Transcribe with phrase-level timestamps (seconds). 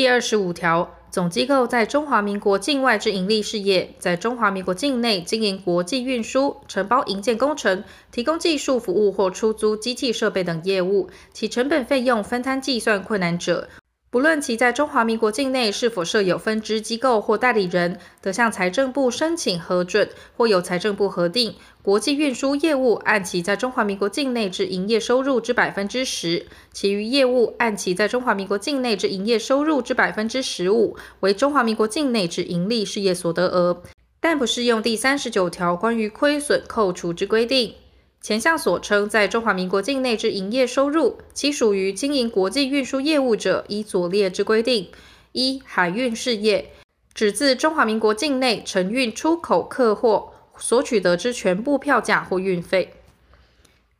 [0.00, 13.68] 第二十五条，总机构在中华民国境外之盈利事业，在中华民国境内经营国际运输、承包营建工程、提供技术服务或出租机器设备等业务，其成本费用分摊计算困难者，
[14.12, 33.80] 不论其在中华民国境内是否设有分支机构或代理人，得向财政部申请核准，或由财政部核定国际运输业务按其在中华民国境内之营业收入之百分之十，其余业务按其在中华民国境内之营业收入之百分之十五为中华民国境内之营利事业所得额，
[34.18, 37.76] 但不适用第三十九条关于亏损扣除之规定。
[38.20, 44.90] 前项所称在中华民国境内之营业收入，其属于经营国际运输业务者，依左列之规定：
[45.32, 46.70] 一、海运事业，
[47.14, 52.88] 指自中华民国境内承运出口客货所取得之全部票价或运费；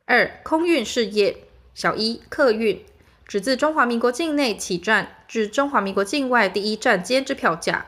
[0.05, 1.39] 二、空运事业，
[1.75, 2.85] 小一、客运，
[3.27, 7.87] 指自中华民国境内起站至中华民国境外第一站间之票价；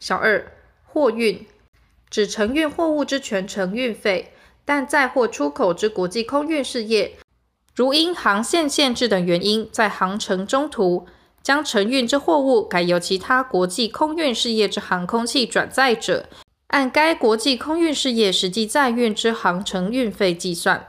[0.00, 0.52] 小二、
[0.84, 1.46] 货运，
[2.10, 4.32] 指承运货物之全程运费。
[4.66, 7.12] 但载货出口之国际空运事业，
[7.74, 11.06] 如因航线限制等原因，在航程中途
[11.40, 16.26] 将承运之货物改由其他国际空运事业之航空器转载者，
[16.66, 20.88] 按该国际空运事业实际载运之航程运费计算。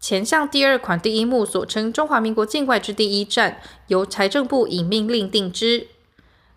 [0.00, 5.88] 前项第二款第一目所称中华民国境外之第一站，由财政部以命令定之。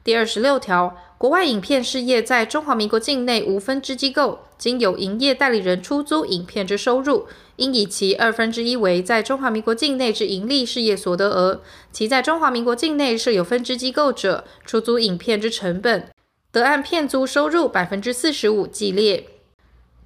[0.08, 0.96] 第二十六条。
[1.18, 7.28] 国外影片事业在中华民国境内无分支机构，经由营业代理人出租影片之收入，
[7.58, 11.62] 应以其二分之一为在中华民国境内之盈利事业所得额。
[11.92, 16.08] 其在中华民国境内设有分支机构者，出租影片之成本，
[16.54, 19.26] 得按片租收入百分之四十五计列。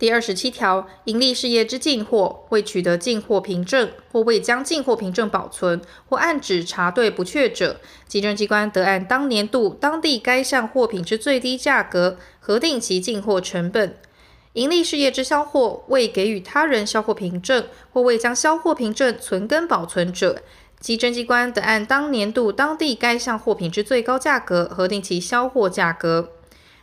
[0.01, 13.95] 第二十七条，营利事业之进货未取得进货凭证，或未将进货凭证保存，或按指查对不确者，稽征机关得按当年度当地该项货品之最低价格核定其进货成本。
[14.53, 20.41] 营利事业之销货未给予他人销货凭证，或未将销货凭证存根保存者，
[20.79, 26.29] 稽征机关得按当年度当地该项货品之最高价格核定其销货价格。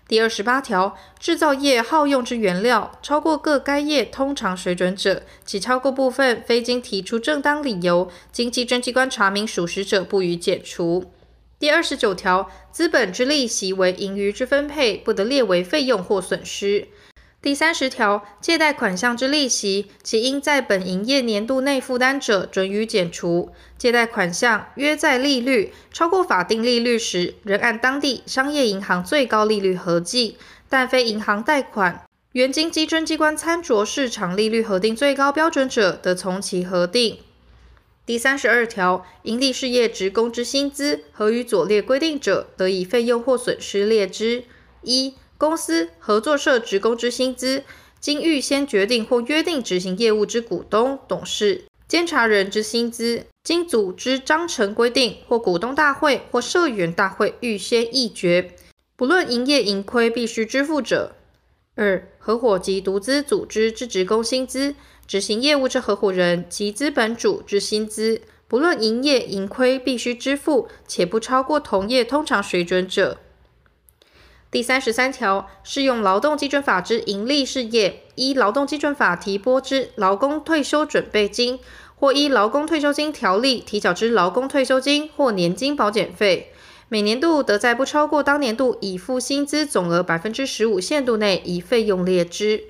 [0.09, 11.13] 第二十八条，制造业耗用之原料超过各该业通常水准者，其超过部分非经提出正当理由，经稽征机关查明属实者，不予减除。
[11.59, 16.89] 第二十九条，资本之利息为盈余之分配，不得列为费用或损失。
[17.41, 23.53] 第三十条，借贷款项之利息，其应在本营业年度内负担者，准予减除。
[23.79, 30.35] 借贷款项约在利率超过法定利率时，仍按当地商业银行最高利率合计；
[30.69, 37.19] 但非银行贷款，原经基征机关参酌市场利率核定最高标准者，得从其核定。
[38.05, 44.43] 第三十二条，营利事业职工之薪资，合于左列规定者，得以费用或损失列之：
[44.83, 45.15] 一。
[45.39, 47.63] 公司、合作社职工之薪资，
[48.01, 58.51] 经预先决定或约定执行业务之股东、董事、监察人之薪资，经组织章程规定或股东大会或社员大会预先议决，
[58.97, 61.13] 不论营业盈亏必须支付者；
[61.77, 64.75] 二、合伙及独资组织之职工薪资，
[65.07, 73.19] 执行业务之合伙人及资本主之薪资，不论营业盈亏必须支付，且不超过同业通常水准者。
[74.51, 81.61] 第三十三条，适用劳动基准法之营利事业，依劳动基准法提拨之劳工退休准备金，
[81.95, 86.51] 或依劳工退休金条例提缴之劳工退休金或年金保险费，
[86.89, 92.65] 每年度得在不超过当年度已付薪资总额百分之十五限度内，以费用列之。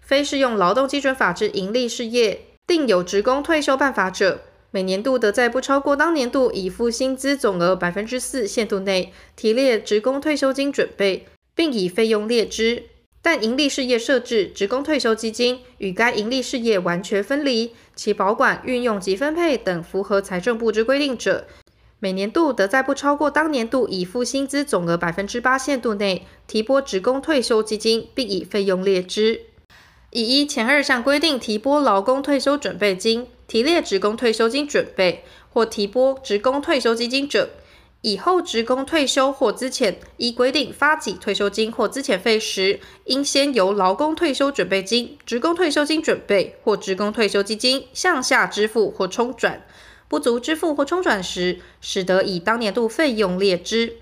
[0.00, 4.40] 非适用劳动基准法之营利事业，订有职工退休办法者。
[4.72, 12.84] 每年度得在不超过当年度已付薪资总额百分之四限度内提列职工退休金准备，并以费用列支。
[13.22, 21.46] 但盈利事业设置职工退休基金与该盈利事业完全分离，其保管、运用及分配等符合财政部之规定者，
[21.98, 29.42] 每年度得在不超过当年度已付薪资总额百分之八限度内提拨职工退休基金，并以费用列支。
[30.10, 33.26] 以依前二项规定提拨劳工退休准备金。
[33.46, 37.50] 提列职工退休金准备或提拨职工退休基金者，
[38.00, 49.66] 以后职工退休或资遣依规定发给退休金或资遣费时，应先由劳工退休准备金、职工退休金准备或职工退休基金向下支付或冲转，
[50.06, 53.96] 不足支付或冲转时，使得以当年度费用列支。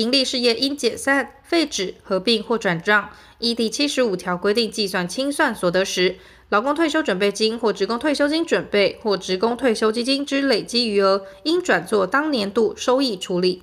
[0.00, 6.16] 盈利事业应解散、废止、合并或转账，依第七十五条规定计算清算所得时，
[6.48, 13.62] 劳工退休准备金或职工退休金准备或职工退休基金之累积余额，应转作当年度收益处理。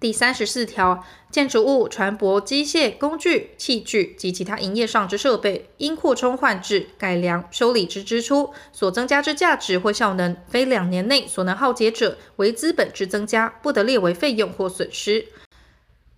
[0.00, 15.26] 第三十四条，建筑物、船舶、机械、工具、器具及其他营业上之设备，因扩充、换置、改良、修理之支出所增加之价值或效能，非两年内所能耗竭者，为资本之增加，不得列为费用或损失。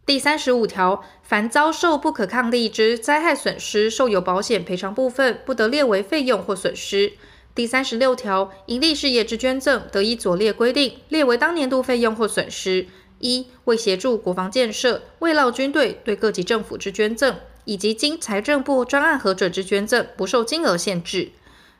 [0.05, 7.12] 第三十五条，凡遭受不可抗力之灾害损失，受有保险赔偿部分，不得列为费用或损失。
[7.55, 12.87] 第三十六条，盈利事业之捐赠，得以左列规定列为当年度费用或损失。
[13.26, 17.34] 一、为协助国防建设、慰劳军队对各级政府之捐赠，
[17.64, 21.31] 以及经财政部专案核准之捐赠，不受金额限制。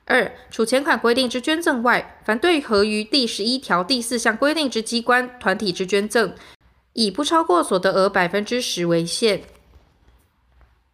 [0.05, 6.33] 二、除前款规定之捐赠外，凡对合于第十一条第四项规定之机关、团体之捐赠，
[6.93, 9.43] 以不超过所得额百分之十为限。